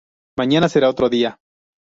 [0.35, 1.37] Mañana será otro día